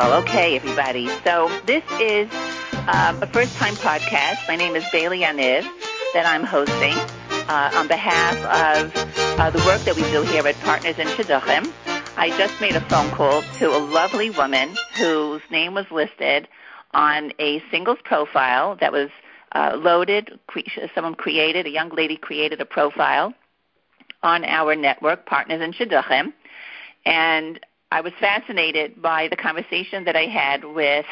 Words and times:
Well, 0.00 0.22
okay, 0.22 0.56
everybody. 0.56 1.08
So 1.24 1.50
this 1.66 1.84
is 2.00 2.32
um, 2.88 3.22
a 3.22 3.26
first-time 3.34 3.74
podcast. 3.74 4.38
My 4.48 4.56
name 4.56 4.74
is 4.74 4.82
Bailey 4.90 5.18
Aniv 5.18 5.62
that 6.14 6.24
I'm 6.24 6.42
hosting 6.42 6.96
uh, 7.50 7.70
on 7.74 7.86
behalf 7.86 8.34
of 8.38 8.92
uh, 9.38 9.50
the 9.50 9.58
work 9.66 9.84
that 9.84 9.96
we 9.96 10.02
do 10.10 10.22
here 10.22 10.46
at 10.46 10.58
Partners 10.60 10.94
in 10.96 11.06
Shidduchim. 11.06 11.74
I 12.16 12.30
just 12.38 12.58
made 12.62 12.76
a 12.76 12.80
phone 12.88 13.10
call 13.10 13.42
to 13.58 13.66
a 13.66 13.76
lovely 13.76 14.30
woman 14.30 14.74
whose 14.96 15.42
name 15.50 15.74
was 15.74 15.84
listed 15.90 16.48
on 16.94 17.34
a 17.38 17.62
singles 17.70 17.98
profile 18.02 18.78
that 18.80 18.92
was 18.92 19.10
uh, 19.52 19.76
loaded. 19.78 20.40
Cre- 20.46 20.60
someone 20.94 21.14
created, 21.14 21.66
a 21.66 21.70
young 21.70 21.90
lady 21.90 22.16
created 22.16 22.62
a 22.62 22.64
profile 22.64 23.34
on 24.22 24.46
our 24.46 24.74
network, 24.74 25.26
Partners 25.26 25.60
in 25.60 25.74
Shidduchim. 25.74 26.32
And 27.04 27.60
I 27.92 28.00
was 28.00 28.12
fascinated 28.20 29.02
by 29.02 29.28
the 29.28 29.36
conversation 29.36 30.04
that 30.04 30.16
I 30.16 30.26
had 30.26 30.64
with 30.64 31.06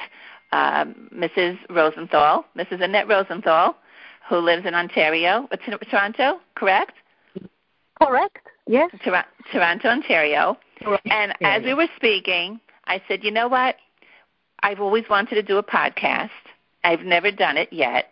um, 0.52 1.08
Mrs. 1.14 1.58
Rosenthal, 1.70 2.44
Mrs. 2.56 2.82
Annette 2.82 3.08
Rosenthal, 3.08 3.76
who 4.28 4.36
lives 4.36 4.64
in 4.66 4.74
Ontario, 4.74 5.48
uh, 5.50 5.56
Toronto, 5.90 6.38
correct? 6.54 6.92
Correct. 8.00 8.38
Yes. 8.66 8.90
Tor- 9.04 9.24
Toronto, 9.50 9.88
Ontario. 9.88 10.56
Correct. 10.82 11.06
And 11.10 11.34
as 11.40 11.64
we 11.64 11.74
were 11.74 11.88
speaking, 11.96 12.60
I 12.86 13.02
said, 13.08 13.24
you 13.24 13.30
know 13.30 13.48
what? 13.48 13.76
I've 14.62 14.80
always 14.80 15.04
wanted 15.10 15.34
to 15.36 15.42
do 15.42 15.58
a 15.58 15.62
podcast. 15.62 16.30
I've 16.84 17.00
never 17.00 17.30
done 17.30 17.56
it 17.56 17.72
yet. 17.72 18.06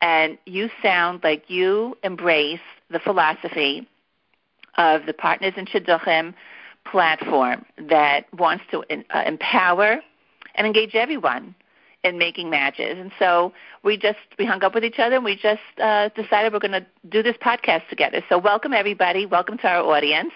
And 0.00 0.38
you 0.46 0.70
sound 0.82 1.20
like 1.22 1.50
you 1.50 1.96
embrace 2.02 2.60
the 2.90 2.98
philosophy 3.00 3.86
of 4.78 5.04
the 5.04 5.12
Partners 5.12 5.52
in 5.56 5.66
Shidduchim 5.66 6.34
platform 6.84 7.64
that 7.88 8.26
wants 8.36 8.64
to 8.70 8.80
uh, 8.80 9.22
empower 9.26 10.00
and 10.54 10.66
engage 10.66 10.94
everyone 10.94 11.54
in 12.02 12.18
making 12.18 12.48
matches. 12.48 12.96
And 12.98 13.12
so 13.18 13.52
we 13.82 13.96
just 13.96 14.18
we 14.38 14.46
hung 14.46 14.62
up 14.64 14.74
with 14.74 14.84
each 14.84 14.98
other 14.98 15.16
and 15.16 15.24
we 15.24 15.36
just 15.36 15.60
uh, 15.82 16.08
decided 16.10 16.52
we're 16.52 16.58
going 16.58 16.72
to 16.72 16.86
do 17.08 17.22
this 17.22 17.36
podcast 17.36 17.88
together. 17.88 18.22
So 18.28 18.38
welcome 18.38 18.72
everybody, 18.72 19.26
welcome 19.26 19.58
to 19.58 19.68
our 19.68 19.82
audience, 19.82 20.32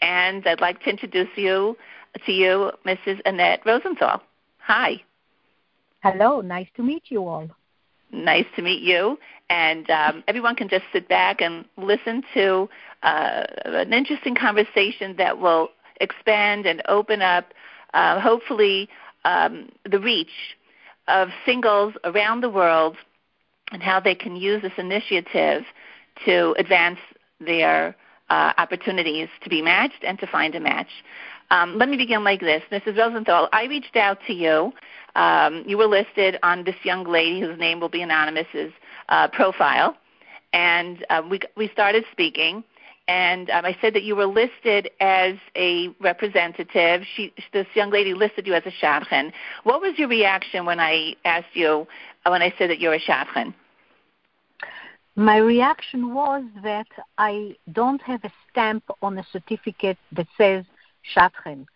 and 0.00 0.46
I'd 0.46 0.60
like 0.60 0.82
to 0.82 0.90
introduce 0.90 1.28
you 1.36 1.76
to 2.24 2.32
you, 2.32 2.72
Mrs. 2.84 3.20
Annette 3.24 3.60
Rosenthal. 3.64 4.22
Hi. 4.58 5.02
Hello, 6.02 6.40
nice 6.40 6.68
to 6.76 6.82
meet 6.82 7.04
you 7.08 7.26
all. 7.26 7.48
Nice 8.12 8.46
to 8.56 8.62
meet 8.62 8.82
you. 8.82 9.18
And 9.48 9.88
um, 9.90 10.24
everyone 10.26 10.56
can 10.56 10.68
just 10.68 10.84
sit 10.92 11.08
back 11.08 11.40
and 11.40 11.64
listen 11.76 12.22
to 12.34 12.68
uh, 13.02 13.44
an 13.64 13.92
interesting 13.92 14.34
conversation 14.34 15.14
that 15.18 15.38
will 15.38 15.70
expand 16.00 16.66
and 16.66 16.82
open 16.88 17.22
up, 17.22 17.52
uh, 17.94 18.20
hopefully, 18.20 18.88
um, 19.24 19.68
the 19.90 19.98
reach 19.98 20.56
of 21.08 21.28
singles 21.44 21.94
around 22.04 22.40
the 22.40 22.50
world 22.50 22.96
and 23.72 23.82
how 23.82 24.00
they 24.00 24.14
can 24.14 24.36
use 24.36 24.62
this 24.62 24.72
initiative 24.78 25.62
to 26.24 26.54
advance 26.58 26.98
their 27.40 27.96
uh, 28.30 28.52
opportunities 28.58 29.28
to 29.42 29.50
be 29.50 29.62
matched 29.62 30.02
and 30.02 30.18
to 30.18 30.26
find 30.26 30.54
a 30.54 30.60
match. 30.60 30.88
Um, 31.50 31.78
let 31.78 31.88
me 31.88 31.96
begin 31.96 32.24
like 32.24 32.40
this. 32.40 32.62
Mrs. 32.72 32.98
Rosenthal, 32.98 33.48
I 33.52 33.64
reached 33.64 33.96
out 33.96 34.18
to 34.26 34.32
you. 34.32 34.72
Um, 35.16 35.64
you 35.66 35.78
were 35.78 35.86
listed 35.86 36.38
on 36.42 36.64
this 36.64 36.76
young 36.84 37.04
lady 37.04 37.40
whose 37.40 37.58
name 37.58 37.80
will 37.80 37.88
be 37.88 38.02
anonymous's 38.02 38.72
uh, 39.08 39.28
profile, 39.28 39.96
and 40.52 41.04
uh, 41.10 41.22
we, 41.28 41.40
we 41.56 41.68
started 41.68 42.04
speaking 42.12 42.62
and 43.08 43.50
um, 43.50 43.64
I 43.64 43.76
said 43.80 43.94
that 43.94 44.02
you 44.02 44.16
were 44.16 44.26
listed 44.26 44.90
as 45.00 45.34
a 45.56 45.88
representative. 46.00 47.02
She, 47.14 47.32
this 47.52 47.66
young 47.74 47.90
lady 47.90 48.14
listed 48.14 48.46
you 48.46 48.54
as 48.54 48.64
a 48.66 48.84
shadchan. 48.84 49.32
What 49.62 49.80
was 49.80 49.96
your 49.96 50.08
reaction 50.08 50.64
when 50.64 50.80
I 50.80 51.14
asked 51.24 51.54
you, 51.54 51.86
uh, 52.24 52.30
when 52.30 52.42
I 52.42 52.52
said 52.58 52.70
that 52.70 52.80
you're 52.80 52.94
a 52.94 53.00
shadchan? 53.00 53.54
My 55.14 55.36
reaction 55.36 56.12
was 56.12 56.44
that 56.62 56.88
I 57.16 57.56
don't 57.72 58.02
have 58.02 58.24
a 58.24 58.32
stamp 58.50 58.84
on 59.02 59.18
a 59.18 59.26
certificate 59.32 59.98
that 60.12 60.26
says 60.36 60.64
shadchan. 61.14 61.66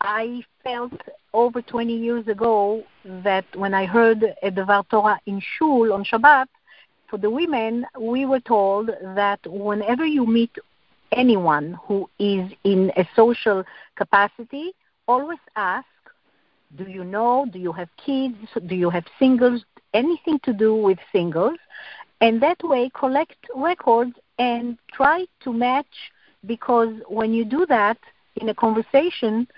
I 0.00 0.42
felt 0.64 0.92
over 1.34 1.60
20 1.60 1.94
years 1.94 2.26
ago 2.26 2.82
that 3.04 3.44
when 3.54 3.74
I 3.74 3.86
heard 3.86 4.24
a 4.42 4.50
Devar 4.50 4.84
Torah 4.90 5.20
in 5.26 5.40
Shul 5.40 5.92
on 5.92 6.04
Shabbat, 6.04 6.46
for 7.08 7.18
the 7.18 7.28
women, 7.28 7.86
we 7.98 8.24
were 8.24 8.40
told 8.40 8.88
that 9.14 9.40
whenever 9.46 10.06
you 10.06 10.26
meet 10.26 10.56
anyone 11.12 11.78
who 11.84 12.08
is 12.18 12.50
in 12.64 12.92
a 12.96 13.06
social 13.16 13.64
capacity, 13.96 14.72
always 15.08 15.40
ask, 15.56 15.86
do 16.76 16.84
you 16.84 17.02
know, 17.02 17.46
do 17.52 17.58
you 17.58 17.72
have 17.72 17.88
kids, 17.96 18.36
do 18.66 18.76
you 18.76 18.90
have 18.90 19.04
singles, 19.18 19.64
anything 19.92 20.38
to 20.44 20.52
do 20.52 20.74
with 20.74 20.98
singles, 21.10 21.58
and 22.20 22.40
that 22.40 22.62
way 22.62 22.90
collect 22.94 23.44
records 23.56 24.12
and 24.38 24.78
try 24.92 25.26
to 25.40 25.52
match 25.52 26.12
because 26.46 26.94
when 27.08 27.34
you 27.34 27.44
do 27.44 27.66
that 27.66 27.98
in 28.36 28.48
a 28.48 28.54
conversation, 28.54 29.48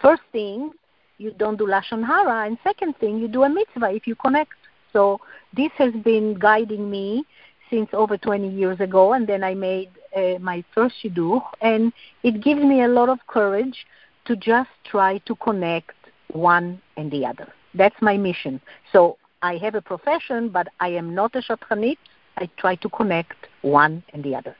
first 0.00 0.22
thing, 0.32 0.70
you 1.18 1.32
don't 1.32 1.56
do 1.56 1.66
lashon 1.66 2.04
hara, 2.04 2.46
and 2.46 2.58
second 2.62 2.96
thing, 2.98 3.18
you 3.18 3.28
do 3.28 3.44
a 3.44 3.48
mitzvah 3.48 3.90
if 3.90 4.06
you 4.06 4.14
connect. 4.14 4.52
So 4.92 5.20
this 5.54 5.70
has 5.78 5.92
been 6.04 6.34
guiding 6.34 6.90
me 6.90 7.24
since 7.70 7.88
over 7.92 8.16
20 8.16 8.48
years 8.48 8.80
ago, 8.80 9.12
and 9.12 9.26
then 9.26 9.42
I 9.42 9.54
made 9.54 9.90
uh, 10.16 10.38
my 10.40 10.64
first 10.74 10.94
shidduch, 11.02 11.42
and 11.60 11.92
it 12.22 12.42
gives 12.42 12.62
me 12.62 12.82
a 12.82 12.88
lot 12.88 13.08
of 13.08 13.18
courage 13.26 13.86
to 14.26 14.36
just 14.36 14.70
try 14.84 15.18
to 15.18 15.34
connect 15.36 15.92
one 16.32 16.80
and 16.96 17.10
the 17.10 17.24
other. 17.24 17.52
That's 17.74 17.96
my 18.00 18.16
mission. 18.16 18.60
So 18.92 19.18
I 19.42 19.56
have 19.58 19.74
a 19.74 19.82
profession, 19.82 20.48
but 20.48 20.68
I 20.80 20.88
am 20.88 21.14
not 21.14 21.34
a 21.34 21.40
shadchanit. 21.40 21.98
I 22.36 22.48
try 22.56 22.74
to 22.76 22.88
connect 22.88 23.36
one 23.62 24.02
and 24.12 24.22
the 24.22 24.34
other. 24.34 24.56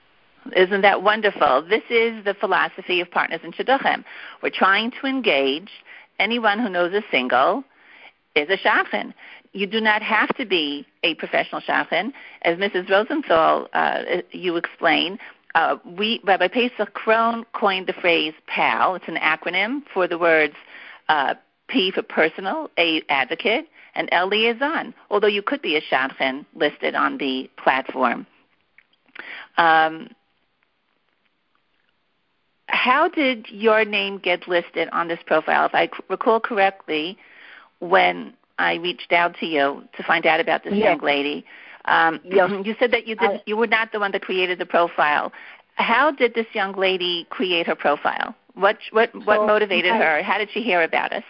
Isn't 0.55 0.83
that 0.83 1.03
wonderful? 1.03 1.67
This 1.69 1.83
is 1.91 2.25
the 2.25 2.35
philosophy 2.35 3.01
of 3.01 3.11
Partners 3.11 3.41
in 3.43 3.53
Shidduchim. 3.53 4.05
We're 4.43 4.51
trying 4.51 4.93
to 5.01 5.07
engage 5.07 5.71
anyone 6.19 6.59
who 6.59 6.69
knows 6.69 6.93
a 6.93 7.03
single 7.11 7.65
is 8.35 8.49
a 8.51 8.57
shadchan 8.57 9.15
you 9.57 9.67
do 9.67 9.81
not 9.81 10.03
have 10.03 10.37
to 10.37 10.45
be 10.45 10.87
a 11.03 11.15
professional 11.15 11.63
shadchan. 11.63 12.13
As 12.43 12.59
Mrs. 12.59 12.91
Rosenthal, 12.91 13.69
uh, 13.73 14.03
you 14.31 14.57
explain, 14.57 15.19
uh, 15.55 15.77
we, 15.97 16.21
Rabbi 16.25 16.49
Pesach 16.49 16.93
Krohn 16.93 17.45
coined 17.55 17.87
the 17.87 17.95
phrase 17.95 18.35
PAL. 18.47 18.97
It's 18.97 19.09
an 19.09 19.17
acronym 19.17 19.81
for 19.95 20.07
the 20.07 20.19
words 20.19 20.55
uh, 21.09 21.35
P 21.69 21.91
for 21.91 22.03
personal, 22.03 22.71
A 22.79 23.03
advocate, 23.09 23.67
and 23.95 24.11
L 24.13 24.29
liaison, 24.29 24.93
although 25.11 25.27
you 25.27 25.41
could 25.41 25.63
be 25.63 25.77
a 25.77 25.81
shadchan 25.81 26.45
listed 26.55 26.95
on 26.95 27.17
the 27.17 27.51
platform. 27.57 28.27
Um, 29.57 30.11
how 32.87 33.09
did 33.09 33.47
your 33.51 33.85
name 33.85 34.19
get 34.19 34.47
listed 34.47 34.89
on 34.93 35.09
this 35.09 35.19
profile? 35.27 35.67
If 35.67 35.75
I 35.75 35.91
recall 36.09 36.39
correctly, 36.39 37.19
when 37.81 38.33
I 38.59 38.75
reached 38.75 39.13
out 39.13 39.37
to 39.41 39.47
you 39.47 39.83
to 39.97 40.03
find 40.05 40.25
out 40.25 40.41
about 40.41 40.63
this 40.63 40.75
yes. 40.75 40.85
young 40.85 41.01
lady. 41.01 41.45
Um, 41.87 42.21
yes. 42.25 42.51
You 42.65 42.75
said 42.79 42.93
that 42.93 43.07
you 43.09 43.17
did 43.17 43.31
I, 43.31 43.43
you 43.45 43.57
were 43.57 43.67
not 43.67 43.91
the 43.93 43.99
one 43.99 44.13
that 44.13 44.23
created 44.23 44.59
the 44.59 44.67
profile. 44.67 45.33
How 45.75 46.11
did 46.11 46.35
this 46.35 46.47
young 46.53 46.75
lady 46.75 47.27
create 47.29 47.67
her 47.67 47.75
profile? 47.75 48.35
What 48.55 48.79
what 48.93 49.11
what 49.27 49.47
motivated 49.47 49.93
I, 49.93 49.99
her? 49.99 50.23
How 50.23 50.39
did 50.39 50.49
she 50.55 50.63
hear 50.63 50.83
about 50.83 51.13
us? 51.13 51.25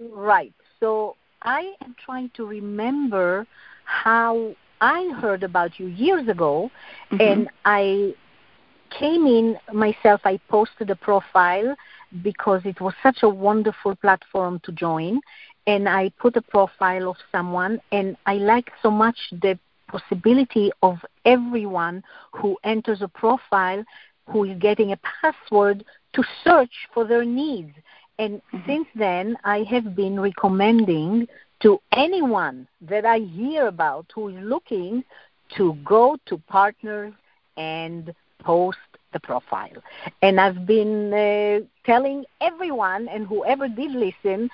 Right. 0.00 0.54
So 0.80 1.16
I 1.42 1.74
am 1.84 1.94
trying 2.02 2.30
to 2.36 2.46
remember 2.46 3.46
how 3.84 4.54
I 4.80 5.10
heard 5.20 5.42
about 5.42 5.78
you 5.78 5.86
years 5.86 6.28
ago, 6.28 6.70
mm-hmm. 7.10 7.20
and 7.20 7.50
I 7.64 8.14
came 8.90 9.26
in 9.26 9.56
myself. 9.72 10.20
I 10.24 10.38
posted 10.48 10.90
a 10.90 10.96
profile 10.96 11.76
because 12.22 12.62
it 12.64 12.80
was 12.80 12.94
such 13.02 13.22
a 13.22 13.28
wonderful 13.28 13.96
platform 13.96 14.60
to 14.64 14.72
join, 14.72 15.20
and 15.66 15.88
I 15.88 16.10
put 16.18 16.36
a 16.36 16.42
profile 16.42 17.10
of 17.10 17.16
someone, 17.32 17.80
and 17.92 18.16
I 18.26 18.34
like 18.34 18.70
so 18.82 18.90
much 18.90 19.16
the 19.32 19.58
possibility 19.88 20.70
of 20.82 20.98
everyone 21.24 22.02
who 22.32 22.56
enters 22.64 23.02
a 23.02 23.08
profile 23.08 23.84
who 24.28 24.44
is 24.44 24.58
getting 24.58 24.92
a 24.92 24.98
password 25.22 25.84
to 26.14 26.22
search 26.42 26.72
for 26.92 27.04
their 27.04 27.24
needs. 27.24 27.72
And 28.18 28.40
mm-hmm. 28.52 28.58
since 28.66 28.88
then, 28.94 29.36
I 29.44 29.62
have 29.70 29.94
been 29.94 30.18
recommending 30.18 31.28
to 31.60 31.80
anyone 31.92 32.66
that 32.82 33.04
I 33.04 33.18
hear 33.18 33.66
about 33.66 34.06
who 34.14 34.28
is 34.28 34.42
looking 34.42 35.04
to 35.56 35.74
go 35.84 36.16
to 36.26 36.38
partners 36.48 37.12
and 37.56 38.14
post 38.50 38.78
the 39.12 39.20
profile. 39.20 39.80
And 40.22 40.34
I've 40.44 40.62
been 40.66 41.12
uh, 41.12 41.60
telling 41.84 42.24
everyone 42.40 43.08
and 43.08 43.26
whoever 43.26 43.66
did 43.68 43.92
listen 43.92 44.50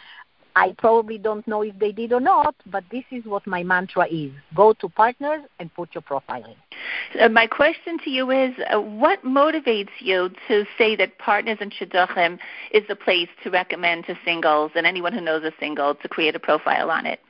I 0.54 0.74
probably 0.78 1.18
don't 1.18 1.46
know 1.48 1.62
if 1.62 1.78
they 1.78 1.92
did 1.92 2.12
or 2.12 2.20
not, 2.20 2.54
but 2.66 2.84
this 2.90 3.04
is 3.10 3.24
what 3.24 3.46
my 3.46 3.62
mantra 3.62 4.06
is. 4.06 4.32
Go 4.54 4.74
to 4.74 4.88
partners 4.88 5.42
and 5.58 5.72
put 5.74 5.94
your 5.94 6.02
profile 6.02 6.44
in. 6.44 7.20
Uh, 7.20 7.28
my 7.28 7.46
question 7.46 7.98
to 8.04 8.10
you 8.10 8.30
is 8.30 8.52
uh, 8.70 8.80
what 8.80 9.22
motivates 9.24 9.90
you 10.00 10.30
to 10.48 10.64
say 10.76 10.94
that 10.96 11.18
Partners 11.18 11.58
and 11.60 11.72
Shidduchim 11.72 12.38
is 12.72 12.82
the 12.88 12.96
place 12.96 13.28
to 13.44 13.50
recommend 13.50 14.06
to 14.06 14.18
singles 14.24 14.72
and 14.74 14.86
anyone 14.86 15.12
who 15.12 15.20
knows 15.20 15.42
a 15.44 15.52
single 15.58 15.94
to 15.94 16.08
create 16.08 16.36
a 16.36 16.40
profile 16.40 16.90
on 16.90 17.06
it? 17.06 17.20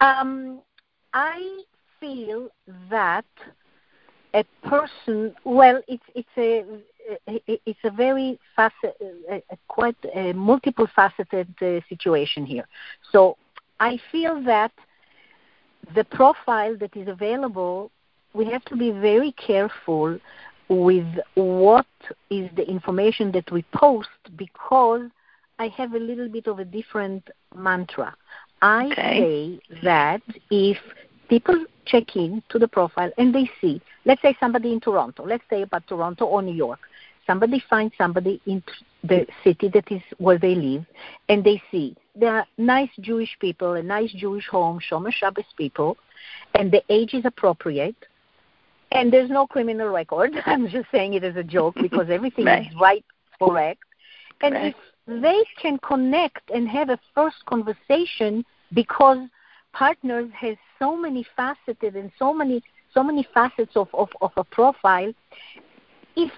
Um, 0.00 0.60
I 1.12 1.62
feel 2.00 2.48
that 2.90 3.26
a 4.34 4.44
person, 4.62 5.34
well, 5.44 5.80
it's, 5.88 6.02
it's 6.14 6.28
a 6.36 6.64
it's 7.46 7.78
a 7.84 7.90
very 7.90 8.38
facet, 8.54 8.94
quite 9.68 9.96
a 10.14 10.32
multiple 10.34 10.86
faceted 10.94 11.48
uh, 11.62 11.80
situation 11.88 12.44
here. 12.44 12.68
So 13.12 13.38
I 13.80 13.98
feel 14.12 14.42
that 14.44 14.72
the 15.94 16.04
profile 16.04 16.76
that 16.78 16.94
is 16.96 17.08
available, 17.08 17.90
we 18.34 18.44
have 18.46 18.64
to 18.66 18.76
be 18.76 18.90
very 18.90 19.32
careful 19.32 20.18
with 20.68 21.06
what 21.34 21.86
is 22.30 22.50
the 22.56 22.68
information 22.68 23.32
that 23.32 23.50
we 23.50 23.64
post 23.74 24.08
because 24.36 25.08
I 25.58 25.68
have 25.68 25.94
a 25.94 25.98
little 25.98 26.28
bit 26.28 26.46
of 26.46 26.58
a 26.58 26.64
different 26.64 27.26
mantra. 27.56 28.14
I 28.60 28.86
okay. 28.86 29.60
say 29.70 29.80
that 29.82 30.22
if 30.50 30.76
people 31.28 31.64
check 31.86 32.16
in 32.16 32.42
to 32.48 32.58
the 32.58 32.68
profile 32.68 33.10
and 33.18 33.34
they 33.34 33.50
see, 33.60 33.80
let's 34.04 34.22
say 34.22 34.36
somebody 34.40 34.72
in 34.72 34.80
Toronto, 34.80 35.24
let's 35.24 35.44
say 35.50 35.62
about 35.62 35.86
Toronto 35.86 36.26
or 36.26 36.42
New 36.42 36.54
York, 36.54 36.80
somebody 37.26 37.62
finds 37.68 37.94
somebody 37.96 38.40
in 38.46 38.62
the 39.04 39.26
city 39.44 39.68
that 39.68 39.90
is 39.92 40.02
where 40.16 40.38
they 40.38 40.54
live, 40.54 40.84
and 41.28 41.44
they 41.44 41.62
see 41.70 41.94
there 42.16 42.34
are 42.34 42.46
nice 42.56 42.90
Jewish 43.00 43.36
people, 43.38 43.74
a 43.74 43.82
nice 43.82 44.10
Jewish 44.12 44.48
home, 44.48 44.80
Shomer 44.80 45.12
Shabbos 45.12 45.44
people, 45.56 45.96
and 46.54 46.72
the 46.72 46.82
age 46.88 47.14
is 47.14 47.24
appropriate, 47.24 47.96
and 48.90 49.12
there's 49.12 49.30
no 49.30 49.46
criminal 49.46 49.88
record. 49.88 50.32
I'm 50.46 50.68
just 50.68 50.90
saying 50.90 51.14
it 51.14 51.22
as 51.22 51.36
a 51.36 51.44
joke 51.44 51.76
because 51.80 52.06
everything 52.10 52.46
right. 52.46 52.66
is 52.66 52.74
right, 52.80 53.04
correct. 53.40 53.82
And 54.40 54.54
right. 54.54 54.74
if 54.74 55.22
they 55.22 55.44
can 55.60 55.78
connect 55.78 56.50
and 56.50 56.68
have 56.68 56.90
a 56.90 56.98
first 57.14 57.36
conversation 57.46 58.44
because 58.74 59.18
partners 59.72 60.30
has 60.34 60.56
so 60.78 60.96
many 60.96 61.26
faceted 61.36 61.96
and 61.96 62.10
so 62.18 62.32
many 62.32 62.62
so 62.94 63.02
many 63.02 63.26
facets 63.34 63.76
of, 63.76 63.88
of, 63.92 64.08
of 64.22 64.32
a 64.36 64.44
profile, 64.44 65.12
if 66.16 66.32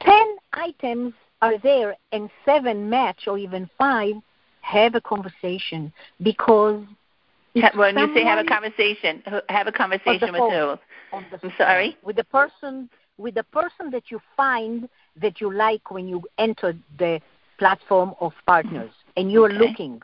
10 0.00 0.36
items 0.52 1.14
are 1.40 1.58
there 1.58 1.96
and 2.12 2.28
seven 2.44 2.90
match 2.90 3.26
or 3.26 3.38
even 3.38 3.68
five, 3.78 4.14
have 4.60 4.94
a 4.94 5.00
conversation 5.00 5.92
because 6.22 6.82
when 7.74 7.96
you 7.96 8.12
say 8.14 8.24
have 8.24 8.44
a 8.44 8.48
conversation, 8.48 9.22
have 9.48 9.66
a 9.66 9.72
conversation 9.72 10.32
with 10.32 10.40
phone, 10.40 10.78
who? 11.12 11.16
I'm 11.42 11.52
sorry. 11.56 11.96
With 12.02 12.16
the 12.16 12.24
person, 12.24 12.88
with 13.18 13.34
the 13.34 13.44
person 13.44 13.90
that 13.90 14.10
you 14.10 14.20
find 14.36 14.88
that 15.20 15.40
you 15.40 15.52
like 15.52 15.90
when 15.90 16.08
you 16.08 16.22
enter 16.38 16.74
the 16.98 17.20
platform 17.58 18.14
of 18.20 18.32
partners, 18.46 18.90
and 19.16 19.30
you 19.30 19.44
are 19.44 19.50
okay. 19.50 19.58
looking. 19.58 20.02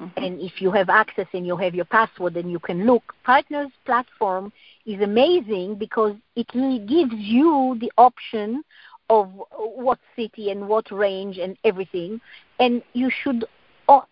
Mm-hmm. 0.00 0.24
And 0.24 0.40
if 0.40 0.60
you 0.60 0.70
have 0.70 0.88
access 0.88 1.26
and 1.32 1.46
you 1.46 1.56
have 1.56 1.74
your 1.74 1.84
password, 1.84 2.34
then 2.34 2.48
you 2.48 2.58
can 2.58 2.86
look. 2.86 3.14
Partners 3.24 3.70
platform 3.84 4.52
is 4.86 5.00
amazing 5.00 5.74
because 5.74 6.14
it 6.36 6.48
gives 6.48 7.14
you 7.14 7.76
the 7.80 7.90
option 7.98 8.62
of 9.10 9.30
what 9.56 9.98
city 10.14 10.50
and 10.50 10.68
what 10.68 10.90
range 10.92 11.38
and 11.38 11.56
everything. 11.64 12.20
And 12.60 12.82
you 12.92 13.10
should 13.10 13.44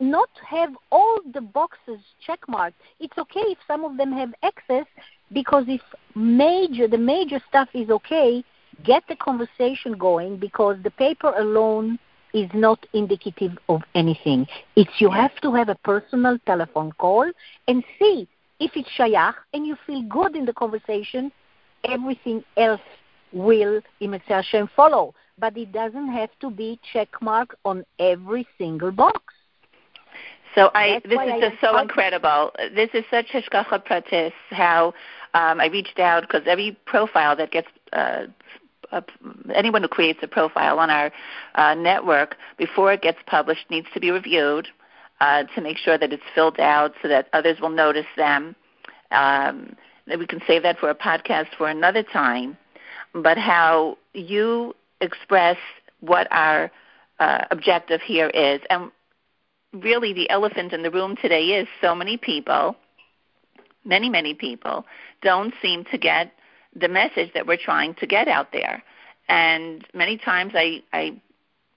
not 0.01 0.31
have 0.45 0.71
all 0.91 1.19
the 1.33 1.41
boxes 1.41 2.01
checkmarked. 2.27 2.75
It's 2.99 3.17
okay 3.19 3.41
if 3.41 3.59
some 3.67 3.85
of 3.85 3.97
them 3.97 4.13
have 4.13 4.33
access 4.43 4.87
because 5.33 5.65
if 5.69 5.83
major 6.15 6.89
the 6.89 6.99
major 6.99 7.41
stuff 7.49 7.69
is 7.75 7.91
okay, 7.91 8.43
get 8.85 9.03
the 9.09 9.17
conversation 9.17 9.93
going 9.99 10.39
because 10.39 10.77
the 10.83 10.91
paper 10.91 11.33
alone 11.37 11.99
is 12.35 12.51
not 12.55 12.85
indicative 12.93 13.53
of 13.69 13.83
anything. 13.95 14.47
It's 14.75 14.91
you 14.99 15.11
have 15.11 15.35
to 15.43 15.53
have 15.55 15.69
a 15.69 15.75
personal 15.77 16.39
telephone 16.47 16.93
call 16.93 17.31
and 17.69 17.85
see 17.99 18.29
if 18.61 18.73
it's 18.75 18.89
shayach 18.99 19.35
and 19.53 19.67
you 19.67 19.77
feel 19.87 20.03
good 20.03 20.37
in 20.37 20.45
the 20.45 20.53
conversation, 20.53 21.31
everything 21.89 22.45
else 22.57 22.81
will 23.33 23.81
Im 24.01 24.13
Yirtzeh 24.13 24.29
Hashem 24.29 24.69
follow. 24.75 25.15
But 25.39 25.57
it 25.57 25.73
doesn't 25.73 26.09
have 26.09 26.31
to 26.41 26.51
be 26.51 26.81
check 26.93 27.09
mark 27.21 27.57
on 27.65 27.85
every 27.99 28.47
single 28.57 28.91
box. 28.91 29.21
So 30.55 30.71
I, 30.75 31.03
this 31.05 31.19
is 31.21 31.41
just 31.41 31.61
so 31.61 31.77
incredible. 31.77 32.51
This 32.75 32.89
is 32.95 33.05
such 33.11 33.27
hashgacha 33.27 33.87
pratis. 33.87 34.33
How 34.49 34.95
um, 35.35 35.61
I 35.61 35.67
reached 35.67 35.99
out 35.99 36.23
because 36.23 36.43
every 36.47 36.79
profile 36.87 37.37
that 37.37 37.51
gets 37.51 37.69
uh, 37.93 38.25
uh, 38.93 39.01
anyone 39.55 39.83
who 39.83 39.89
creates 39.89 40.21
a 40.23 40.29
profile 40.29 40.79
on 40.79 40.91
our 40.91 41.11
uh, 41.55 41.75
network 41.75 42.37
before 42.59 42.93
it 42.93 43.03
gets 43.03 43.19
published 43.27 43.71
needs 43.71 43.87
to 43.95 44.01
be 44.01 44.11
reviewed 44.11 44.69
uh, 45.21 45.45
to 45.55 45.61
make 45.61 45.77
sure 45.79 45.99
that 45.99 46.13
it's 46.13 46.23
filled 46.35 46.61
out 46.61 46.93
so 47.03 47.09
that 47.09 47.29
others 47.33 47.59
will 47.61 47.71
notice 47.71 48.07
them. 48.17 48.55
Um, 49.11 49.77
we 50.07 50.27
can 50.27 50.41
save 50.47 50.63
that 50.63 50.79
for 50.79 50.91
a 50.91 50.95
podcast 50.95 51.49
for 51.57 51.69
another 51.69 52.03
time 52.03 52.57
but 53.23 53.39
how 53.39 53.97
you 54.13 54.75
express 55.01 55.57
what 56.01 56.29
our 56.31 56.71
uh, 57.19 57.45
objective 57.51 58.01
here 58.03 58.29
is. 58.29 58.61
And 58.71 58.91
really, 59.73 60.13
the 60.13 60.29
elephant 60.31 60.73
in 60.73 60.83
the 60.83 60.91
room 60.91 61.17
today 61.21 61.45
is 61.45 61.69
so 61.81 61.95
many 61.95 62.17
people, 62.17 62.77
many, 63.85 64.09
many 64.09 64.35
people, 64.35 64.85
don't 65.23 65.55
seem 65.63 65.85
to 65.91 65.99
get 65.99 66.33
the 66.79 66.89
message 66.89 67.33
that 67.35 67.47
we're 67.47 67.57
trying 67.57 67.95
to 67.95 68.07
get 68.07 68.29
out 68.29 68.53
there. 68.53 68.83
And 69.29 69.85
many 69.95 70.19
times 70.19 70.53
I, 70.55 70.83
I, 70.93 71.21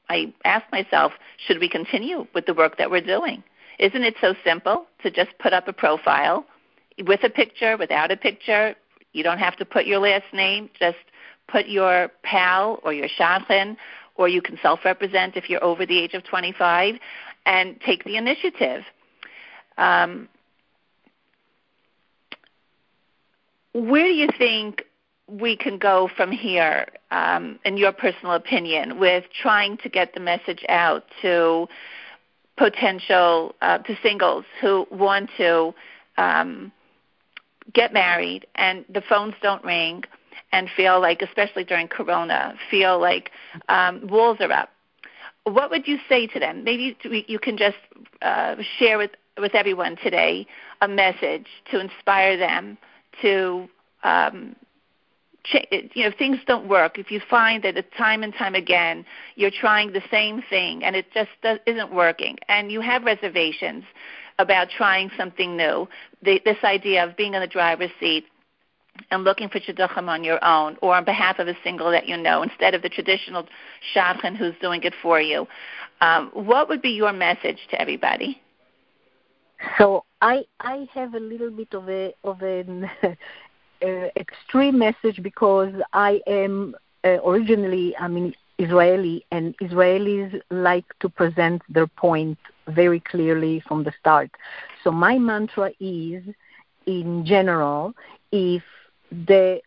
I 0.10 0.34
ask 0.46 0.66
myself, 0.72 1.13
should 1.48 1.60
we 1.60 1.69
continue 1.69 2.28
with 2.34 2.46
the 2.46 2.54
work 2.54 2.78
that 2.78 2.92
we're 2.92 3.01
doing? 3.01 3.44
Isn't 3.80 4.04
it 4.04 4.16
so 4.19 4.36
simple 4.44 4.86
to 5.04 5.10
just 5.10 5.30
put 5.40 5.54
up 5.54 5.68
a 5.68 5.74
profile 5.74 6.46
with 7.06 7.24
a 7.24 7.30
picture, 7.30 7.78
without 7.78 8.12
a 8.12 8.18
picture? 8.18 8.75
You 9.13 9.24
don't 9.24 9.40
have 9.40 9.56
to 9.57 9.66
put 9.66 9.86
your 9.86 10.00
last 10.00 10.25
name, 10.34 10.69
just 10.78 10.98
put 11.48 11.68
your 11.68 12.10
pal 12.24 12.80
or 12.84 12.94
your 12.94 13.07
shadchan, 13.07 13.78
or 14.16 14.28
you 14.28 14.42
can 14.42 14.60
self-represent 14.62 15.38
if 15.38 15.50
you're 15.50 15.63
over 15.63 15.86
the 15.86 15.98
age 15.98 16.13
of 16.13 16.24
25, 16.25 16.96
and 17.46 17.80
take 17.81 18.04
the 18.04 18.18
initiative. 18.18 18.84
Um, 19.78 20.28
where 23.74 24.04
do 24.04 24.13
you 24.13 24.28
think 24.38 24.84
we 25.30 25.56
can 25.56 25.78
go 25.78 26.10
from 26.16 26.31
here, 26.31 26.88
um, 27.12 27.60
in 27.66 27.78
your 27.78 27.92
personal 27.92 28.34
opinion, 28.34 29.00
with 29.00 29.26
trying 29.42 29.78
to 29.78 29.90
get 29.90 30.14
the 30.14 30.20
message 30.20 30.66
out 30.70 31.04
to 31.22 31.68
potential 32.58 33.56
uh, 33.62 33.78
to 33.80 33.96
singles 34.04 34.46
who 34.62 34.86
want 34.92 35.30
to 35.38 35.74
um, 36.18 36.72
get 37.74 37.94
married 37.94 38.46
and 38.56 38.84
the 38.89 39.01
phones 39.01 39.34
don't 39.42 39.63
ring 39.63 40.03
and 40.51 40.68
feel 40.75 41.00
like, 41.00 41.22
especially 41.22 41.63
during 41.63 41.88
Corona, 41.88 42.56
feel 42.70 43.00
like 43.00 43.32
um, 43.70 44.06
walls 44.08 44.38
are 44.39 44.51
up. 44.51 44.70
What 45.44 45.70
would 45.72 45.88
you 45.88 45.98
say 46.10 46.27
to 46.27 46.39
them? 46.39 46.63
Maybe 46.63 46.98
you 47.27 47.39
can 47.39 47.58
just 47.58 47.77
uh, 48.22 48.56
share 48.77 48.98
with, 48.98 49.12
with 49.38 49.56
everyone 49.56 49.96
today 50.03 50.46
a 50.82 50.88
message 50.88 51.46
to 51.72 51.80
inspire 51.80 52.38
them 52.38 52.77
to 53.22 53.70
um, 54.03 54.56
you 55.72 56.03
know 56.03 56.12
things 56.18 56.38
don't 56.46 56.68
work 56.68 56.98
if 56.98 57.12
you 57.12 57.20
find 57.29 57.63
that 57.63 57.75
time 57.98 58.24
and 58.24 58.34
time 58.34 58.56
again 58.56 59.06
you're 59.36 59.51
trying 59.51 59.91
the 59.91 60.01
same 60.12 60.44
thing 60.50 60.84
and 60.84 60.96
it 60.96 61.06
just 61.13 61.29
does, 61.41 61.60
isn't 61.65 61.94
working 61.94 62.38
and 62.48 62.72
you 62.72 62.82
have 62.82 63.03
reservations 63.03 63.84
about 64.38 64.70
trying 64.70 65.10
something 65.18 65.58
new 65.58 65.88
the, 66.24 66.41
this 66.46 66.58
idea 66.63 67.03
of 67.03 67.15
being 67.18 67.34
in 67.34 67.41
the 67.41 67.48
driver's 67.48 67.91
seat 68.00 68.25
and 69.12 69.24
looking 69.24 69.50
for 69.50 69.60
shidduchim 69.60 70.08
on 70.08 70.24
your 70.24 70.44
own 70.44 70.77
or 70.82 70.96
on 70.96 71.06
behalf 71.06 71.39
of 71.39 71.48
a 71.48 71.56
single 71.63 71.89
that 71.91 72.08
you 72.08 72.18
know 72.18 72.44
instead 72.44 72.74
of 72.74 72.82
the 72.82 72.89
traditional 72.89 73.48
shadchan 73.96 74.36
who's 74.36 74.56
doing 74.62 74.84
it 74.84 74.94
for 75.01 75.22
you. 75.22 75.48
Um, 76.01 76.32
what 76.34 76.70
would 76.70 76.82
be 76.82 76.89
your 76.89 77.13
message 77.13 77.58
to 77.72 77.82
everybody? 77.82 78.41
So 79.77 80.06
I 80.22 80.46
I 80.60 80.88
have 80.94 81.13
a 81.13 81.20
little 81.20 81.51
bit 81.51 81.74
of 81.74 81.89
a 81.89 82.13
of 82.24 82.41
an 82.41 82.89
extreme 83.81 84.77
message 84.77 85.21
because 85.21 85.74
I 85.93 86.21
am 86.27 86.75
uh, 87.03 87.17
originally 87.25 87.95
I 87.98 88.07
mean 88.07 88.33
Israeli 88.57 89.25
and 89.31 89.57
Israelis 89.59 90.41
like 90.51 90.86
to 91.00 91.09
present 91.09 91.62
their 91.69 91.88
point 91.88 92.38
very 92.67 93.00
clearly 93.00 93.62
from 93.67 93.83
the 93.83 93.93
start. 94.00 94.29
So 94.83 94.91
my 94.91 95.17
mantra 95.17 95.71
is 95.79 96.24
in 96.86 97.25
general 97.25 97.93
if 98.31 98.63
the 99.12 99.62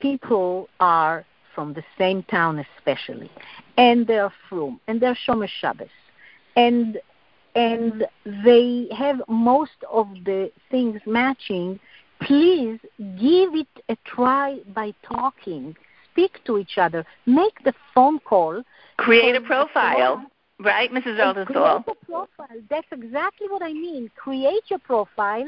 people 0.00 0.68
are 0.80 1.24
from 1.54 1.74
the 1.74 1.84
same 1.98 2.22
town 2.24 2.64
especially, 2.76 3.30
and 3.76 4.06
they're 4.06 4.32
from, 4.48 4.80
and 4.86 5.00
they're 5.00 5.18
Shomer 5.26 5.48
Shabbos, 5.48 5.88
and 6.56 6.98
and 7.54 8.06
they 8.24 8.88
have 8.96 9.20
most 9.28 9.84
of 9.90 10.08
the 10.24 10.50
things 10.70 11.00
matching, 11.04 11.80
please 12.20 12.78
give 12.98 13.54
it 13.54 13.68
a 13.88 13.96
try 14.04 14.58
by 14.74 14.92
talking. 15.02 15.76
Speak 16.12 16.42
to 16.44 16.58
each 16.58 16.76
other. 16.76 17.04
Make 17.26 17.62
the 17.64 17.72
phone 17.94 18.18
call. 18.20 18.62
Create 18.96 19.36
a 19.36 19.40
profile. 19.40 20.24
Right, 20.58 20.92
Mrs. 20.92 21.18
Rosenthal? 21.18 21.82
Create 21.82 21.96
a 22.02 22.06
profile. 22.06 22.60
That's 22.68 22.88
exactly 22.92 23.48
what 23.48 23.62
I 23.62 23.72
mean. 23.72 24.10
Create 24.16 24.62
your 24.68 24.80
profile 24.80 25.46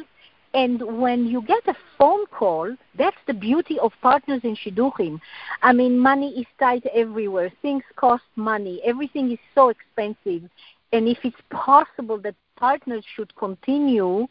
and 0.55 1.01
when 1.01 1.27
you 1.27 1.43
get 1.43 1.67
a 1.67 1.75
phone 1.97 2.27
call, 2.27 2.77
that's 2.97 3.17
the 3.27 3.33
beauty 3.33 3.79
of 3.79 3.93
partners 4.03 4.43
in 4.45 4.55
Shidduchim. 4.57 5.19
I 5.63 5.73
mean, 5.73 5.99
money 5.99 6.29
is 6.39 6.47
tight 6.59 6.85
everywhere. 6.95 7.51
Things 7.63 7.85
cost 7.97 8.25
money. 8.37 8.81
Everything 8.85 9.33
is 9.33 9.39
so 9.55 9.71
expensive. 9.71 10.49
And 10.93 11.09
if 11.09 11.19
it's 11.25 11.41
possible 11.51 12.19
that 12.19 12.35
partners 12.57 13.05
should 13.15 13.35
continue, 13.37 14.27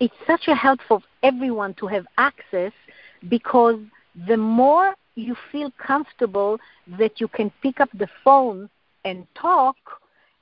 it's 0.00 0.14
such 0.26 0.48
a 0.48 0.54
help 0.54 0.80
for 0.86 1.00
everyone 1.22 1.74
to 1.74 1.86
have 1.86 2.06
access 2.18 2.72
because 3.28 3.78
the 4.28 4.36
more 4.36 4.94
you 5.14 5.34
feel 5.50 5.70
comfortable 5.78 6.58
that 6.98 7.20
you 7.20 7.28
can 7.28 7.50
pick 7.62 7.80
up 7.80 7.88
the 7.98 8.08
phone 8.22 8.68
and 9.04 9.26
talk, 9.34 9.76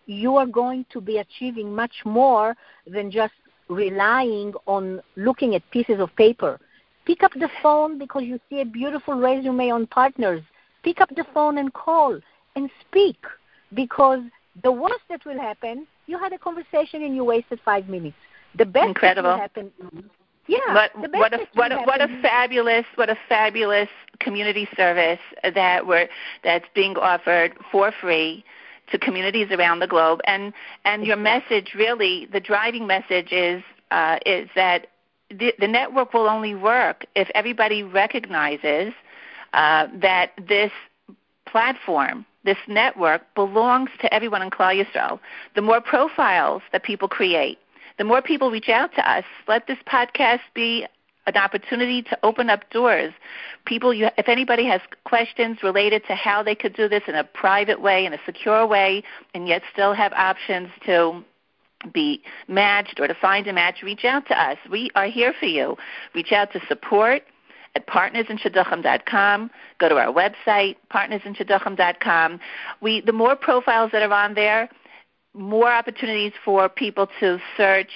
you 0.06 0.36
are 0.36 0.46
going 0.46 0.84
to 0.90 1.00
be 1.00 1.18
achieving 1.18 1.74
much 1.74 1.94
more 2.04 2.54
than 2.86 3.10
just 3.10 3.32
relying 3.68 4.52
on 4.66 5.00
looking 5.16 5.54
at 5.54 5.70
pieces 5.70 6.00
of 6.00 6.14
paper. 6.16 6.60
Pick 7.06 7.22
up 7.22 7.32
the 7.34 7.48
phone 7.62 7.98
because 7.98 8.22
you 8.24 8.38
see 8.50 8.60
a 8.60 8.64
beautiful 8.66 9.14
resume 9.14 9.70
on 9.70 9.86
partners. 9.86 10.42
Pick 10.82 11.00
up 11.00 11.10
the 11.14 11.24
phone 11.32 11.58
and 11.58 11.72
call 11.72 12.18
and 12.56 12.70
speak 12.80 13.16
because 13.74 14.20
the 14.62 14.72
worst 14.72 15.02
that 15.08 15.24
will 15.24 15.38
happen, 15.38 15.86
you 16.06 16.18
had 16.18 16.32
a 16.32 16.38
conversation 16.38 17.02
and 17.02 17.14
you 17.14 17.24
wasted 17.24 17.60
five 17.64 17.88
minutes. 17.88 18.16
The 18.56 18.66
best 18.66 18.88
Incredible. 18.88 19.36
that 19.36 19.50
yeah, 20.46 20.74
what, 20.74 20.90
what 21.12 21.32
a 21.32 21.46
what 21.54 21.72
a, 21.72 21.76
what 21.78 22.00
a 22.02 22.08
fabulous 22.20 22.84
what 22.96 23.08
a 23.08 23.16
fabulous 23.28 23.88
community 24.20 24.68
service 24.76 25.20
that 25.42 25.86
we're 25.86 26.08
that's 26.42 26.66
being 26.74 26.96
offered 26.96 27.54
for 27.72 27.92
free 27.92 28.44
to 28.92 28.98
communities 28.98 29.48
around 29.50 29.78
the 29.78 29.86
globe. 29.86 30.20
And 30.26 30.52
and 30.84 31.06
your 31.06 31.16
message 31.16 31.72
really, 31.74 32.26
the 32.26 32.40
driving 32.40 32.86
message 32.86 33.32
is 33.32 33.62
uh, 33.90 34.18
is 34.26 34.48
that 34.54 34.88
the, 35.30 35.54
the 35.58 35.68
network 35.68 36.12
will 36.12 36.28
only 36.28 36.54
work 36.54 37.06
if 37.14 37.30
everybody 37.34 37.82
recognizes 37.82 38.92
uh, 39.54 39.86
that 40.00 40.32
this 40.46 40.72
platform, 41.46 42.26
this 42.44 42.58
network, 42.68 43.22
belongs 43.34 43.90
to 44.00 44.12
everyone 44.12 44.42
in 44.42 44.50
Klal 44.50 44.84
Yisrael. 44.84 45.18
The 45.54 45.62
more 45.62 45.80
profiles 45.80 46.62
that 46.72 46.82
people 46.82 47.08
create, 47.08 47.58
the 47.98 48.04
more 48.04 48.22
people 48.22 48.50
reach 48.50 48.68
out 48.68 48.94
to 48.94 49.10
us. 49.10 49.24
Let 49.48 49.66
this 49.66 49.78
podcast 49.86 50.40
be 50.54 50.86
an 51.26 51.36
opportunity 51.36 52.02
to 52.02 52.18
open 52.22 52.50
up 52.50 52.68
doors. 52.70 53.12
People, 53.64 53.94
you, 53.94 54.08
if 54.18 54.28
anybody 54.28 54.66
has 54.66 54.80
questions 55.04 55.62
related 55.62 56.02
to 56.06 56.14
how 56.14 56.42
they 56.42 56.54
could 56.54 56.74
do 56.74 56.88
this 56.88 57.02
in 57.08 57.14
a 57.14 57.24
private 57.24 57.80
way, 57.80 58.04
in 58.04 58.12
a 58.12 58.18
secure 58.26 58.66
way, 58.66 59.02
and 59.32 59.48
yet 59.48 59.62
still 59.72 59.94
have 59.94 60.12
options 60.12 60.68
to 60.84 61.24
be 61.92 62.22
matched 62.48 62.98
or 63.00 63.06
to 63.06 63.14
find 63.14 63.46
a 63.46 63.52
match, 63.52 63.82
reach 63.82 64.04
out 64.04 64.26
to 64.26 64.40
us. 64.40 64.58
We 64.70 64.90
are 64.94 65.06
here 65.06 65.34
for 65.38 65.46
you. 65.46 65.76
Reach 66.14 66.32
out 66.32 66.52
to 66.52 66.60
support 66.66 67.22
at 67.74 67.86
partnersinshidduchim.com. 67.86 69.50
Go 69.78 69.88
to 69.88 69.96
our 69.96 70.12
website, 70.12 70.76
partnersinshidduchim.com. 70.92 72.40
We, 72.80 73.00
the 73.00 73.12
more 73.12 73.36
profiles 73.36 73.90
that 73.92 74.02
are 74.02 74.12
on 74.12 74.34
there, 74.34 74.68
more 75.34 75.72
opportunities 75.72 76.32
for 76.44 76.68
people 76.68 77.08
to 77.20 77.38
search 77.56 77.90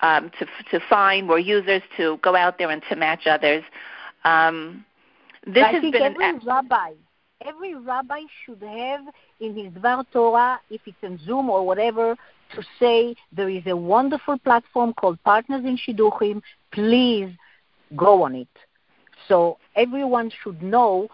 um, 0.00 0.30
to 0.38 0.46
to 0.70 0.84
find 0.88 1.26
more 1.26 1.38
users 1.38 1.82
to 1.96 2.18
go 2.22 2.36
out 2.36 2.58
there 2.58 2.70
and 2.70 2.82
to 2.90 2.96
match 2.96 3.26
others. 3.26 3.64
Um, 4.24 4.84
this 5.46 5.64
I 5.64 5.72
has 5.72 5.80
think 5.80 5.94
been 5.94 6.02
every 6.02 6.24
an, 6.24 6.40
rabbi, 6.44 6.92
every 7.44 7.74
rabbi 7.74 8.20
should 8.44 8.62
have 8.62 9.00
in 9.40 9.56
his 9.56 9.72
Dvar 9.72 10.04
Torah, 10.12 10.60
if 10.70 10.80
it's 10.86 10.96
in 11.02 11.18
Zoom 11.24 11.48
or 11.48 11.66
whatever, 11.66 12.16
to 12.54 12.62
say 12.78 13.14
there 13.32 13.48
is 13.48 13.62
a 13.66 13.76
wonderful 13.76 14.38
platform 14.38 14.92
called 14.94 15.22
Partners 15.24 15.64
in 15.64 15.78
Shidduchim. 15.78 16.42
Please 16.72 17.30
go 17.96 18.24
on 18.24 18.34
it. 18.34 18.48
So 19.28 19.58
everyone 19.76 20.30
should 20.42 20.62
know. 20.62 21.08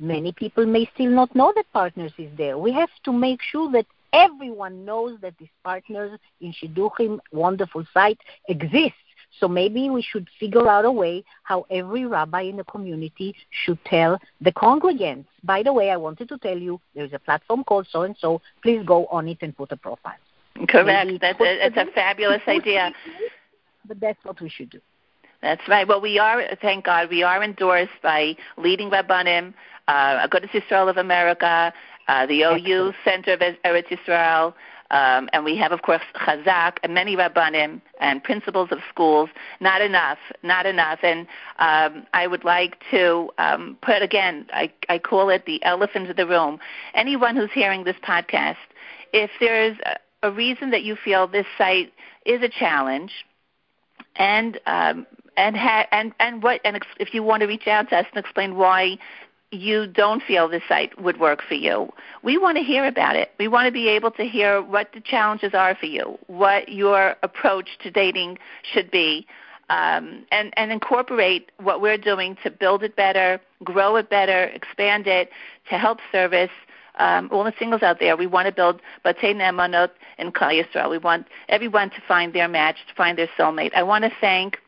Many 0.00 0.32
people 0.32 0.64
may 0.64 0.88
still 0.94 1.10
not 1.10 1.34
know 1.34 1.52
that 1.56 1.64
Partners 1.72 2.12
is 2.18 2.30
there. 2.36 2.56
We 2.56 2.72
have 2.72 2.90
to 3.04 3.12
make 3.12 3.40
sure 3.42 3.70
that 3.72 3.86
everyone 4.12 4.84
knows 4.84 5.18
that 5.22 5.34
this 5.38 5.48
Partners 5.64 6.18
in 6.40 6.52
Shidduchim 6.52 7.18
wonderful 7.32 7.84
site 7.92 8.18
exists. 8.48 8.94
So 9.40 9.46
maybe 9.46 9.90
we 9.90 10.02
should 10.02 10.28
figure 10.40 10.68
out 10.68 10.84
a 10.84 10.90
way 10.90 11.24
how 11.42 11.66
every 11.70 12.06
rabbi 12.06 12.42
in 12.42 12.56
the 12.56 12.64
community 12.64 13.34
should 13.50 13.78
tell 13.84 14.18
the 14.40 14.52
congregants. 14.52 15.26
By 15.44 15.62
the 15.62 15.72
way, 15.72 15.90
I 15.90 15.96
wanted 15.96 16.28
to 16.30 16.38
tell 16.38 16.56
you 16.56 16.80
there's 16.94 17.12
a 17.12 17.18
platform 17.18 17.64
called 17.64 17.86
so 17.90 18.02
and 18.02 18.16
so. 18.18 18.40
Please 18.62 18.82
go 18.86 19.06
on 19.06 19.28
it 19.28 19.38
and 19.42 19.56
put 19.56 19.72
a 19.72 19.76
profile. 19.76 20.14
Correct. 20.68 21.20
That's 21.20 21.40
a, 21.40 21.66
it's 21.66 21.76
a 21.76 21.86
fabulous 21.94 22.42
idea. 22.48 22.92
But 23.86 24.00
that's 24.00 24.18
what 24.24 24.40
we 24.40 24.48
should 24.48 24.70
do. 24.70 24.80
That's 25.42 25.66
right. 25.68 25.86
Well, 25.86 26.00
we 26.00 26.18
are, 26.18 26.42
thank 26.60 26.84
God, 26.84 27.10
we 27.10 27.22
are 27.22 27.42
endorsed 27.42 27.92
by 28.02 28.36
leading 28.56 28.90
Rabbanim, 28.90 29.54
uh, 29.86 30.26
Agudas 30.26 30.50
Yisrael 30.50 30.90
of 30.90 30.96
America, 30.96 31.72
uh, 32.08 32.26
the 32.26 32.42
OU 32.42 32.92
Center 33.04 33.34
of 33.34 33.40
Eretz 33.40 33.86
Yisrael, 33.88 34.54
um, 34.90 35.28
and 35.32 35.44
we 35.44 35.56
have, 35.58 35.72
of 35.72 35.82
course, 35.82 36.00
Chazak 36.14 36.78
and 36.82 36.94
many 36.94 37.14
Rabbanim 37.14 37.80
and 38.00 38.24
principals 38.24 38.70
of 38.72 38.78
schools. 38.88 39.28
Not 39.60 39.82
enough, 39.82 40.18
not 40.42 40.64
enough. 40.64 41.00
And 41.02 41.26
um, 41.58 42.06
I 42.14 42.26
would 42.26 42.44
like 42.44 42.82
to 42.90 43.30
um, 43.36 43.76
put 43.82 44.00
again, 44.00 44.46
I, 44.52 44.72
I 44.88 44.98
call 44.98 45.28
it 45.28 45.44
the 45.44 45.62
elephant 45.62 46.08
in 46.08 46.16
the 46.16 46.26
room. 46.26 46.58
Anyone 46.94 47.36
who's 47.36 47.52
hearing 47.52 47.84
this 47.84 47.96
podcast, 48.02 48.56
if 49.12 49.30
there's 49.40 49.76
a, 49.84 50.28
a 50.28 50.32
reason 50.32 50.70
that 50.70 50.84
you 50.84 50.96
feel 50.96 51.26
this 51.26 51.46
site 51.58 51.92
is 52.24 52.42
a 52.42 52.48
challenge, 52.48 53.12
and 54.16 54.58
um, 54.66 55.06
and 55.38 55.56
ha- 55.56 55.86
and 55.92 56.12
and 56.20 56.42
what 56.42 56.60
and 56.64 56.78
if 56.98 57.14
you 57.14 57.22
want 57.22 57.40
to 57.40 57.46
reach 57.46 57.66
out 57.66 57.88
to 57.90 57.96
us 57.96 58.06
and 58.12 58.22
explain 58.22 58.56
why 58.56 58.98
you 59.50 59.86
don't 59.86 60.22
feel 60.22 60.48
the 60.48 60.60
site 60.68 61.00
would 61.00 61.18
work 61.18 61.40
for 61.48 61.54
you. 61.54 61.90
We 62.22 62.36
want 62.36 62.58
to 62.58 62.62
hear 62.62 62.86
about 62.86 63.16
it. 63.16 63.30
We 63.38 63.48
want 63.48 63.64
to 63.64 63.72
be 63.72 63.88
able 63.88 64.10
to 64.10 64.24
hear 64.24 64.60
what 64.60 64.90
the 64.92 65.00
challenges 65.00 65.54
are 65.54 65.74
for 65.74 65.86
you, 65.86 66.18
what 66.26 66.68
your 66.68 67.16
approach 67.22 67.78
to 67.82 67.90
dating 67.90 68.38
should 68.62 68.90
be, 68.90 69.26
um, 69.70 70.26
and, 70.32 70.52
and 70.58 70.70
incorporate 70.70 71.50
what 71.58 71.80
we're 71.80 71.96
doing 71.96 72.36
to 72.42 72.50
build 72.50 72.82
it 72.82 72.94
better, 72.94 73.40
grow 73.64 73.96
it 73.96 74.10
better, 74.10 74.44
expand 74.44 75.06
it, 75.06 75.30
to 75.70 75.78
help 75.78 76.00
service 76.12 76.50
um, 76.98 77.30
all 77.32 77.44
the 77.44 77.54
singles 77.58 77.82
out 77.82 78.00
there. 78.00 78.18
We 78.18 78.26
want 78.26 78.46
to 78.46 78.52
build 78.52 78.82
Batei 79.04 79.34
Ne'emanot 79.34 79.90
and 80.18 80.34
Klal 80.34 80.62
Yisrael. 80.62 80.90
We 80.90 80.98
want 80.98 81.26
everyone 81.48 81.88
to 81.90 82.02
find 82.06 82.34
their 82.34 82.48
match, 82.48 82.76
to 82.88 82.94
find 82.94 83.16
their 83.16 83.28
soulmate. 83.38 83.72
I 83.74 83.82
want 83.82 84.04
to 84.04 84.10
thank 84.20 84.58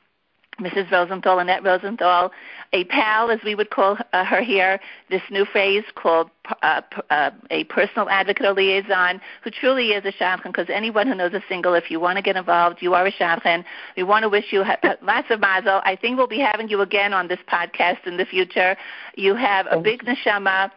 Mrs. 0.61 0.90
Rosenthal, 0.90 1.38
Annette 1.38 1.64
Rosenthal, 1.64 2.31
a 2.73 2.85
pal, 2.85 3.31
as 3.31 3.40
we 3.45 3.55
would 3.55 3.71
call 3.71 3.99
uh, 4.12 4.25
her 4.25 4.43
here, 4.43 4.79
this 5.09 5.23
new 5.31 5.45
phrase 5.45 5.83
called 5.95 6.31
uh, 6.62 6.83
uh, 7.11 7.31
a 7.50 7.64
personal 7.64 8.09
advocate 8.09 8.47
or 8.47 8.52
liaison, 8.52 9.21
who 9.43 9.50
truly 9.50 9.90
is 9.90 10.05
a 10.05 10.12
shadchan, 10.12 10.45
because 10.45 10.67
anyone 10.69 11.07
who 11.07 11.14
knows 11.14 11.33
a 11.33 11.43
single, 11.49 11.75
if 11.75 11.90
you 11.90 11.99
want 11.99 12.17
to 12.17 12.23
get 12.23 12.37
involved, 12.37 12.81
you 12.81 12.95
are 12.95 13.07
a 13.07 13.12
shadchan. 13.12 13.64
We 13.97 14.02
want 14.02 14.23
to 14.23 14.29
wish 14.29 14.52
you 14.52 14.62
ha- 14.62 14.79
lots 15.02 15.29
of 15.31 15.40
mazel. 15.40 15.81
I 15.85 15.97
think 15.97 16.17
we'll 16.17 16.29
be 16.29 16.38
having 16.38 16.69
you 16.69 16.81
again 16.83 17.12
on 17.12 17.26
this 17.26 17.40
podcast 17.50 18.07
in 18.07 18.17
the 18.17 18.25
future. 18.25 18.76
You 19.17 19.35
have 19.35 19.67
a 19.71 19.81
big 19.81 20.05
neshama 20.05 20.71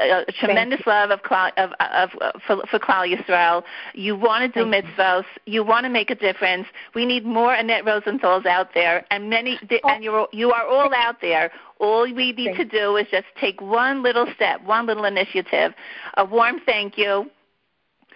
Uh, 0.00 0.24
a, 0.26 0.32
tremendous 0.32 0.80
love 0.86 1.10
of, 1.10 1.20
of, 1.56 1.70
of, 1.80 2.10
for, 2.46 2.62
for 2.70 2.78
Klal 2.78 3.06
Yisrael. 3.12 3.62
You 3.94 4.16
want 4.16 4.52
to 4.52 4.64
do 4.64 4.70
Thank 4.70 4.86
mitzvahs. 4.86 5.24
You. 5.46 5.54
you 5.54 5.64
want 5.64 5.84
to 5.84 5.90
make 5.90 6.10
a 6.10 6.14
difference. 6.14 6.66
We 6.94 7.04
need 7.04 7.24
more 7.24 7.54
Annette 7.54 7.84
Rosenthals 7.84 8.46
out 8.46 8.68
there, 8.74 9.04
and 9.10 9.28
many, 9.28 9.58
Oh. 9.84 9.88
and 9.88 10.02
you're 10.04 10.28
you 10.32 10.52
are 10.52 10.66
all 10.66 10.92
out 10.94 11.20
there. 11.20 11.50
All 11.78 12.02
we 12.02 12.32
need 12.32 12.56
Thank 12.56 12.56
to 12.58 12.64
do 12.64 12.96
is 12.96 13.06
just 13.10 13.26
take 13.40 13.60
one 13.60 14.02
little 14.02 14.26
step, 14.34 14.62
one 14.64 14.86
little 14.86 15.04
initiative. 15.04 15.74
A 16.16 16.24
warm 16.24 16.60
thank 16.66 16.96
you 16.98 17.30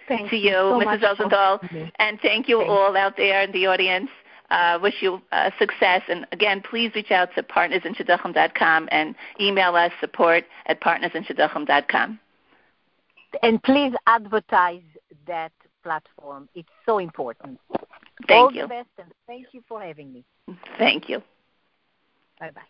Thank 0.07 0.29
to 0.29 0.37
you, 0.37 0.51
so 0.51 0.79
Mrs. 0.79 0.85
much 0.85 1.01
Rosenthal, 1.01 1.59
and 1.99 2.19
thank 2.21 2.47
you 2.47 2.59
Thank 2.59 2.69
all 2.69 2.95
out 2.95 3.17
there 3.17 3.41
in 3.41 3.51
the 3.51 3.65
audience. 3.67 4.09
Uh, 4.51 4.79
wish 4.81 4.95
you 5.01 5.21
uh, 5.31 5.49
success. 5.57 6.01
And 6.07 6.25
again, 6.31 6.61
please 6.61 6.91
reach 6.95 7.11
out 7.11 7.29
to 7.35 7.43
partnersinshidduchim.com 7.43 8.89
and 8.91 9.15
email 9.39 9.75
us 9.75 9.91
support 9.99 10.45
at 10.67 10.81
partnersinshidduchim.com. 10.81 12.19
And 13.41 13.61
please 13.63 13.93
advertise 14.07 14.83
that 15.27 15.51
platform. 15.83 16.47
It's 16.55 16.69
so 16.85 16.99
important. 16.99 17.59
Thank 18.27 18.41
All 18.41 18.53
you. 18.53 18.61
the 18.63 18.67
best, 18.67 18.89
and 18.97 19.11
thank 19.27 19.47
you 19.51 19.61
for 19.67 19.81
having 19.81 20.13
me. 20.13 20.23
Thank 20.77 21.09
you. 21.09 21.19
Bye 22.39 22.51
bye. 22.51 22.61